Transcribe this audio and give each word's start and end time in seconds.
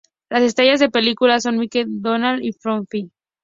Las 0.31 0.41
estrellas 0.41 0.79
de 0.79 0.87
la 0.87 0.91
película 0.93 1.39
son 1.39 1.59
Mickey, 1.59 1.85
Donald 1.87 2.43
y 2.43 2.53
Goofy. 2.63 3.11